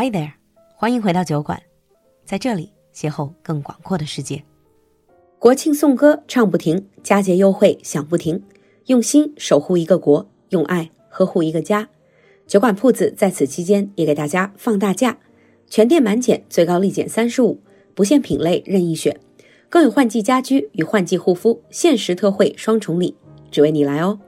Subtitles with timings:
[0.00, 0.30] Hi there，
[0.76, 1.60] 欢迎回到酒馆，
[2.24, 4.44] 在这里邂逅更广阔的世界。
[5.40, 8.40] 国庆颂歌唱不停，佳节优惠享不停，
[8.86, 11.88] 用心守护一个国，用爱呵护一个家。
[12.46, 15.18] 酒馆铺子在此期间也给大家放大假，
[15.66, 17.60] 全店满减，最高立减三十五，
[17.96, 19.18] 不限品类任意选，
[19.68, 23.16] 更有换季家居与换季护肤限时特惠双重礼，
[23.50, 24.20] 只为你来哦。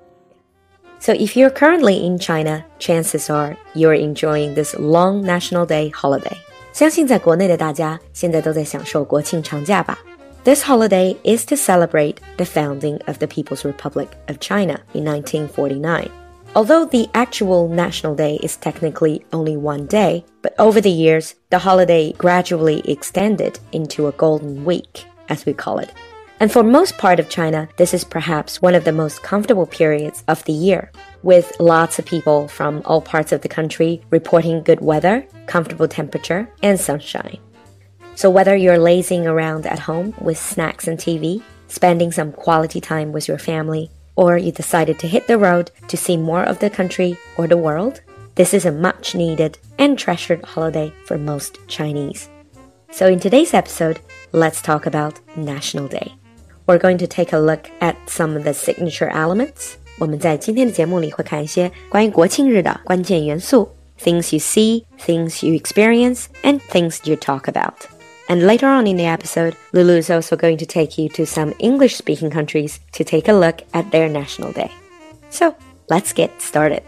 [0.99, 6.37] So if you're currently in China, chances are you're enjoying this long National Day holiday.
[6.73, 9.99] 相信在国内的大家现在都在享受国庆长假吧。
[10.43, 16.09] This holiday is to celebrate the founding of the People's Republic of China in 1949.
[16.55, 21.59] Although the actual National Day is technically only one day, but over the years, the
[21.59, 25.91] holiday gradually extended into a golden week, as we call it.
[26.40, 30.24] and for most part of China, this is perhaps one of the most comfortable periods
[30.26, 30.90] of the year,
[31.22, 36.48] with lots of people from all parts of the country reporting good weather, comfortable temperature,
[36.62, 37.38] and sunshine.
[38.14, 43.12] So whether you're lazing around at home with snacks and TV, spending some quality time
[43.12, 46.70] with your family, or you decided to hit the road to see more of the
[46.70, 48.00] country or the world,
[48.34, 52.30] this is a much needed and treasured holiday for most Chinese.
[52.90, 54.00] So, in today's episode,
[54.32, 56.14] let's talk about National Day
[56.65, 59.75] We're going to take a look at some of the signature elements.
[59.99, 63.69] 我们在今天的节目里会看一些关于国庆日的关键元素，
[64.01, 67.73] things you see, things you experience, and things you talk about.
[68.27, 71.53] And later on in the episode, Lulu is also going to take you to some
[71.59, 74.71] English speaking countries to take a look at their National Day.
[75.29, 75.53] So
[75.89, 76.81] let's get started.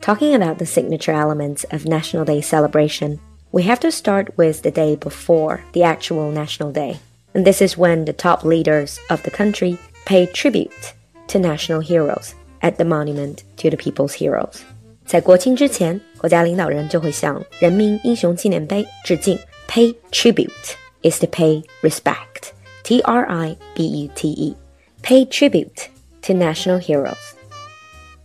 [0.00, 3.20] Talking about the signature elements of National Day celebration,
[3.52, 7.00] we have to start with the day before the actual National Day.
[7.34, 10.94] And this is when the top leaders of the country pay tribute
[11.28, 14.62] to national heroes at the monument to the people's heroes.
[15.06, 19.38] 在国庆之前，国家领导人就会向人民英雄纪念碑致敬。
[19.68, 22.50] Pay tribute is to pay respect.
[22.82, 24.56] T R I B U T E.
[25.02, 25.88] Pay tribute
[26.22, 27.34] to national heroes.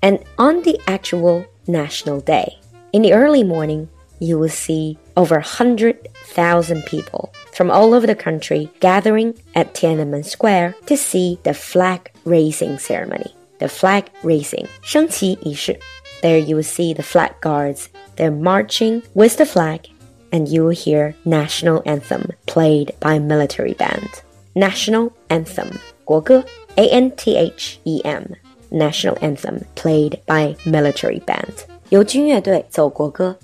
[0.01, 2.57] And on the actual National Day,
[2.91, 3.87] in the early morning,
[4.19, 10.75] you will see over 100,000 people from all over the country gathering at Tiananmen Square
[10.85, 13.33] to see the flag raising ceremony.
[13.59, 15.79] The flag raising, 升旗仪式.
[16.21, 17.87] There you will see the flag guards.
[18.15, 19.89] They're marching with the flag
[20.31, 24.09] and you will hear national anthem played by a military band.
[24.53, 26.43] National anthem, 国歌,
[26.75, 28.35] A N T H E M,
[28.71, 31.65] national anthem played by military band.
[31.89, 33.37] 由军乐队奏国歌.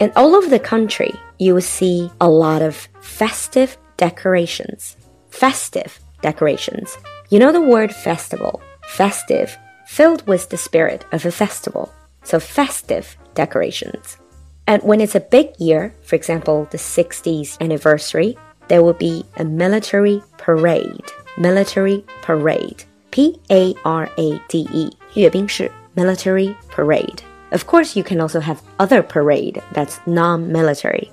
[0.00, 4.96] And all over the country, you will see a lot of festive decorations.
[5.30, 6.96] Festive decorations.
[7.30, 11.92] You know the word festival, festive, filled with the spirit of a festival.
[12.24, 14.18] So festive decorations.
[14.66, 19.44] And when it's a big year, for example, the 60th anniversary, there will be a
[19.44, 21.04] military parade.
[21.36, 22.84] Military parade.
[23.10, 24.90] P A R A D E.
[25.14, 27.22] 阅兵式 military parade.
[27.52, 31.10] Of course, you can also have other parade that's non-military.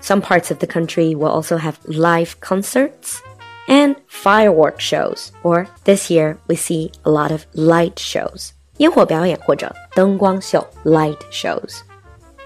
[0.00, 3.22] Some parts of the country will also have live concerts
[3.68, 5.32] and firework shows.
[5.42, 8.52] Or this year, we see a lot of light shows.
[8.78, 11.82] 烟火表演或者灯光秀 light shows.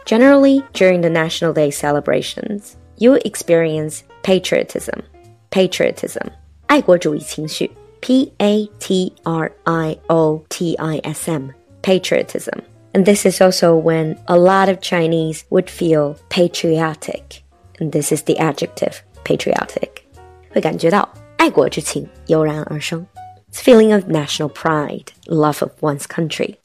[0.04, 5.02] Generally, during the National Day celebrations, you experience patriotism.
[5.50, 6.26] Patriotism.
[6.66, 7.70] 爱国主义情绪
[8.00, 11.50] P A T R I O T I S M.
[11.82, 12.60] Patriotism.
[12.92, 17.42] And this is also when a lot of Chinese would feel patriotic.
[17.80, 20.02] And this is the adjective patriotic.
[20.50, 23.04] 会感觉到爱国之情油然而生.
[23.50, 26.56] It's feeling of national pride, love of one's country.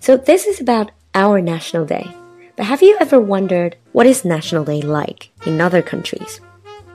[0.00, 2.06] So this is about our National Day.
[2.56, 6.40] But have you ever wondered what is National Day like in other countries?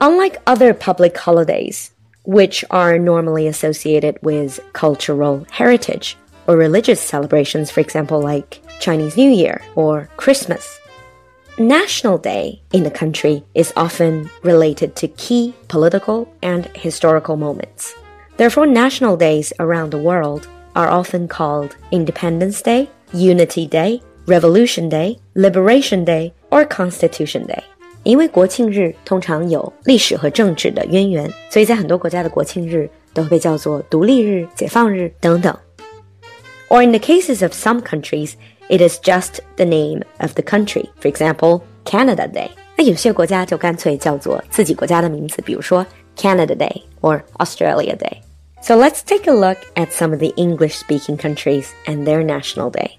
[0.00, 1.90] Unlike other public holidays,
[2.24, 6.16] which are normally associated with cultural heritage
[6.48, 10.78] or religious celebrations, for example, like Chinese New Year or Christmas,
[11.58, 17.94] National Day in the country is often related to key political and historical moments.
[18.36, 25.18] Therefore, national days around the world are often called Independence Day, Unity Day, Revolution Day,
[25.36, 27.62] Liberation Day or Constitution Day。
[28.02, 35.56] 因为国庆日通常有历史和政治的渊源，所以在很多国家的国庆日都会被叫做独立日、解放日等等。
[36.68, 38.36] Or in the cases of some countries,
[38.68, 40.90] it is just the name of the country.
[41.00, 42.50] For example, Canada Day.
[42.76, 45.86] 那有些国家就干脆叫做自己国家的名字，比如说
[46.16, 48.22] Canada Day or Australia Day.
[48.62, 52.70] So let's take a look at some of the English speaking countries and their national
[52.70, 52.98] day.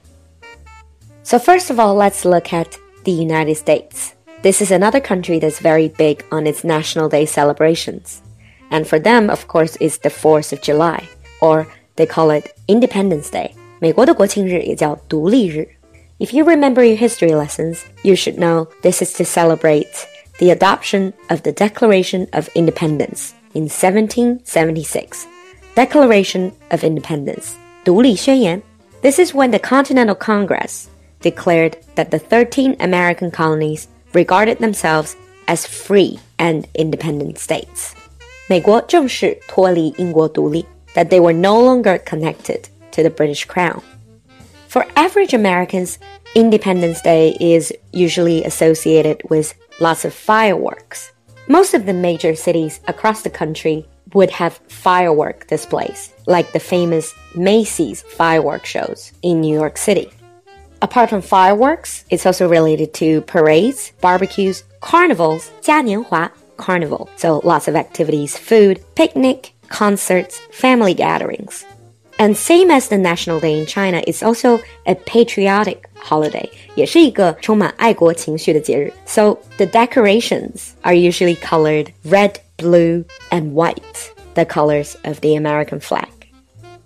[1.23, 4.13] So, first of all, let's look at the United States.
[4.43, 8.21] This is another country that's very big on its National Day celebrations.
[8.69, 11.09] And for them, of course, is the 4th of July,
[11.41, 11.65] or
[11.95, 13.55] they call it Independence Day.
[13.79, 15.67] 美国的国庆日也叫独立日。
[16.17, 20.07] If you remember your history lessons, you should know this is to celebrate
[20.39, 25.25] the adoption of the Declaration of Independence in 1776.
[25.75, 28.61] Declaration of Independence, 独立宣言.
[29.01, 30.87] This is when the Continental Congress
[31.21, 35.15] declared that the 13 American colonies regarded themselves
[35.47, 37.93] as free and independent states.
[38.47, 42.61] 美国正式脱离英国独立, that they were no longer connected
[42.91, 43.81] to the British crown.
[44.67, 45.99] For average Americans,
[46.35, 51.11] Independence Day is usually associated with lots of fireworks.
[51.47, 57.13] Most of the major cities across the country would have firework displays, like the famous
[57.35, 60.09] Macy's firework shows in New York City.
[60.81, 67.09] Apart from fireworks, it's also related to parades, barbecues, carnivals, 嘉年华, carnival.
[67.15, 71.65] So lots of activities, food, picnic, concerts, family gatherings.
[72.19, 78.93] And same as the National Day in China, it's also a patriotic holiday, 也是一个充满爱国情绪的节日.
[79.05, 85.81] So the decorations are usually colored red, blue, and white, the colors of the American
[85.81, 86.07] flag.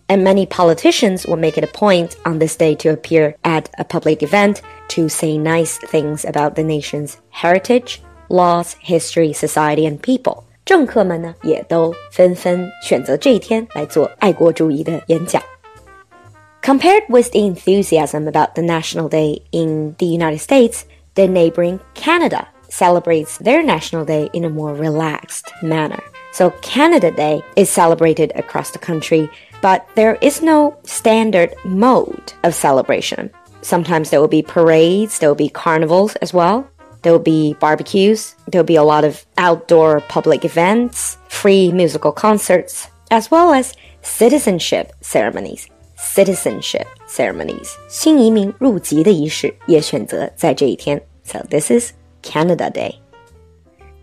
[0.08, 3.84] And many politicians will make it a point on this day to appear at a
[3.84, 10.43] public event to say nice things about the nation's heritage, laws, history, society, and people.
[10.66, 15.42] 政客们呢，也都纷纷选择这一天来做爱国主义的演讲。
[16.62, 20.82] Compared with the enthusiasm about the National Day in the United States,
[21.16, 26.00] the neighboring Canada celebrates their National Day in a more relaxed manner.
[26.32, 29.30] So Canada Day is celebrated across the country,
[29.62, 33.32] but there is no standard mode of celebration.
[33.62, 36.66] Sometimes there will be parades, there will be carnivals as well.
[37.04, 38.36] There will be barbecues.
[38.48, 43.74] There will be a lot of outdoor public events, free musical concerts, as well as
[44.02, 45.68] citizenship ceremonies.
[45.96, 47.78] Citizenship ceremonies.
[47.88, 51.02] 新移民入籍的仪式也选择在这一天.
[51.24, 52.96] So this is Canada Day.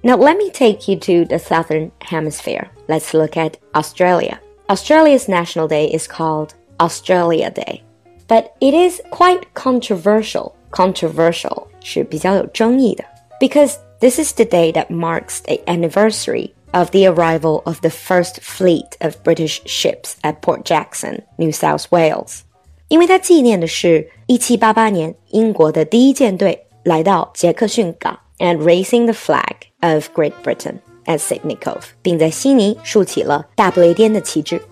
[0.02, 2.68] Now let me take you to the southern hemisphere.
[2.86, 4.38] Let's look at Australia.
[4.68, 7.82] Australia's national day is called Australia Day,
[8.28, 10.54] but it is quite controversial.
[10.70, 13.04] Controversial 是比较有争议的，
[13.40, 18.90] because this is the day that marks the anniversary of the arrival of the first fleet
[19.00, 22.40] of British ships at Port Jackson, New South Wales。
[22.88, 30.76] 因为它纪念的是1788年英国的第一舰队来到杰克逊港，and raising the flag of Great Britain
[31.06, 34.62] at Sydney Cove，并在悉尼竖起了大不列颠的旗帜。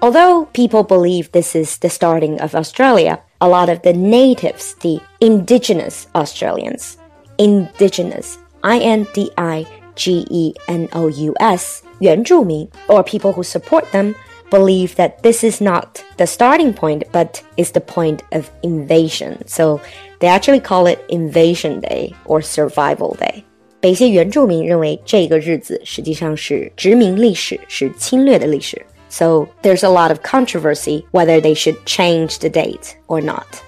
[0.00, 5.00] Although people believe this is the starting of Australia, a lot of the natives, the
[5.20, 6.96] indigenous Australians,
[7.38, 13.42] indigenous, I N D I G E N O U S, 原住民, or people who
[13.42, 14.14] support them,
[14.50, 19.38] believe that this is not the starting point, but is the point of invasion.
[19.46, 19.80] So
[20.20, 23.44] they actually call it Invasion Day or Survival Day.
[23.80, 28.84] 北些原住民认为这个日子实际上是殖民历史，是侵略的历史。
[29.11, 33.61] So there's a lot of controversy whether they should change the date or not.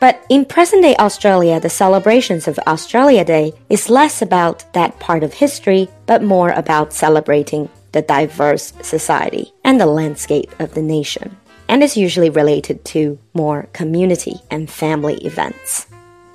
[0.00, 5.22] But in present day Australia, the celebrations of Australia Day is less about that part
[5.22, 11.36] of history, but more about celebrating the diverse society and the landscape of the nation,
[11.68, 15.86] and is usually related to more community and family events,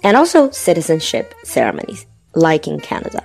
[0.03, 3.23] and also citizenship ceremonies, like in Canada.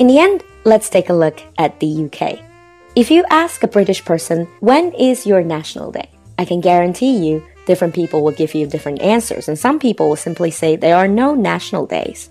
[0.00, 2.49] In the end, let's take a look at the UK.
[2.95, 6.09] If you ask a British person, when is your national day?
[6.37, 10.15] I can guarantee you different people will give you different answers, and some people will
[10.15, 12.29] simply say there are no national days.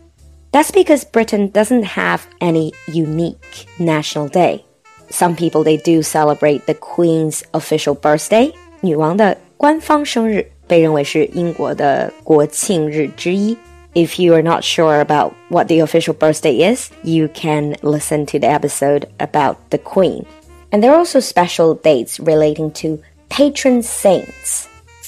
[0.53, 4.65] That's because Britain doesn't have any unique national day.
[5.11, 13.57] Some people they do celebrate the Queen's official birthday, 女王的官方生日被认为是英国的国庆日之一。
[13.95, 18.49] If you are not sure about what the official birthday is, you can listen to the
[18.49, 20.25] episode about the Queen.
[20.71, 24.67] And there are also special dates relating to patron saints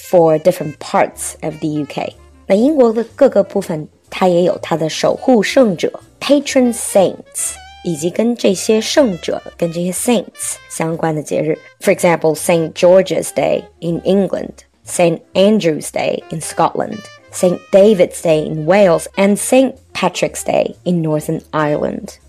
[0.09, 2.13] for different parts of the UK.
[2.45, 11.57] 那英国的各个部分，它也有它的守护圣者 patron saints，以及跟这些圣者、跟这些 saints 相关的节日。
[11.81, 16.99] For example, Saint George's Day in England, Saint Andrew's Day in Scotland,
[17.31, 22.19] Saint David's Day in Wales, and Saint Patrick's Day in Northern Ireland.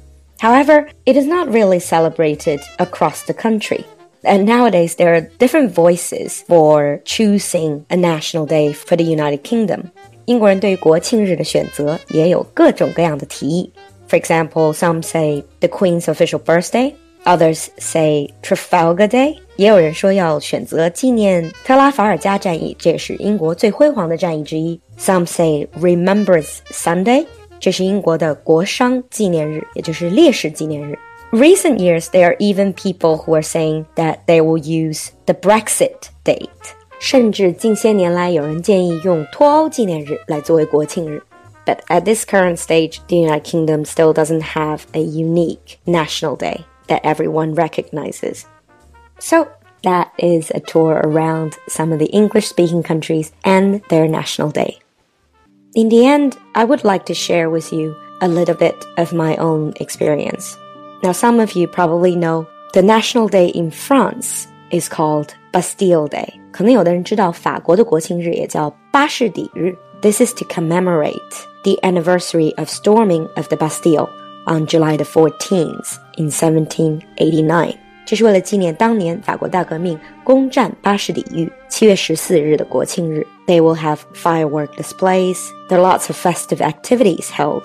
[0.43, 3.85] However, it is not really celebrated across the country.
[4.23, 9.91] And nowadays, there are different voices for choosing a national day for the United Kingdom.
[10.27, 13.73] 英国人对于国庆日的选择也有各种各样的提议。
[14.09, 16.95] For example, some say the Queen's official birthday,
[17.25, 19.37] others say Trafalgar Day。
[19.57, 24.81] 也有人说要选择纪念特拉法尔加战役，这也是英国最辉煌的战役之一。
[24.99, 27.27] Some say Remembrance Sunday，
[27.63, 30.99] 这是英国的国殇纪念日，也就是烈士纪念日。
[31.31, 36.49] Recent years, there are even people who are saying that they will use the Brexit date.
[37.01, 41.23] 甚至近些年来，有人建议用脱欧纪念日来作为国庆日。
[41.67, 47.03] But at this current stage, the United Kingdom still doesn't have a unique national day that
[47.03, 48.45] everyone recognizes.
[49.19, 49.49] So
[49.83, 54.79] that is a tour around some of the English speaking countries and their national day.
[55.75, 59.37] In the end, I would like to share with you a little bit of my
[59.37, 60.57] own experience.
[61.03, 66.33] Now, some of you probably know the national day in France is called Bastille Day.
[66.51, 69.77] 可能有的人知道法国的国庆日也叫巴士底日。
[70.01, 74.09] This is to commemorate the anniversary of storming of the Bastille
[74.47, 77.82] on July the 14th in 1789.
[78.13, 83.27] 这是为了纪念当年法国大革命攻占巴士底狱七月十四日的国庆日。
[83.47, 85.37] They will have firework displays.
[85.69, 87.65] There are lots of festive activities held.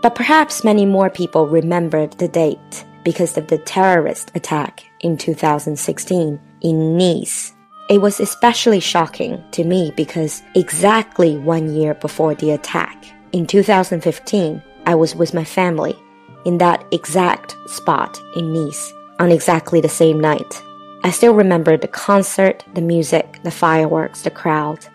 [0.00, 6.40] But perhaps many more people remembered the date because of the terrorist attack in 2016
[6.62, 7.52] in Nice.
[7.90, 12.96] It was especially shocking to me because exactly one year before the attack,
[13.32, 15.94] in 2015, I was with my family
[16.46, 20.61] in that exact spot in Nice on exactly the same night.
[21.03, 24.85] I still remember the concert, the music, the fireworks, the crowd.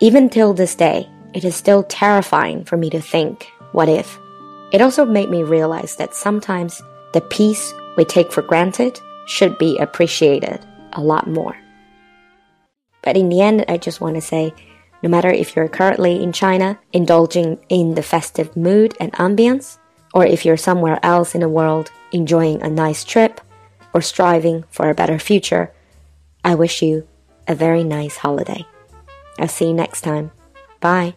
[0.00, 4.18] Even till this day, it is still terrifying for me to think, what if?
[4.72, 9.78] It also made me realize that sometimes the peace we take for granted should be
[9.78, 10.64] appreciated
[10.94, 11.56] a lot more.
[13.02, 14.54] But in the end, I just want to say
[15.02, 19.78] no matter if you're currently in China, indulging in the festive mood and ambience,
[20.14, 23.40] or if you're somewhere else in the world enjoying a nice trip
[23.92, 25.72] or striving for a better future,
[26.44, 27.06] I wish you
[27.46, 28.66] a very nice holiday.
[29.38, 30.30] I'll see you next time.
[30.80, 31.14] Bye.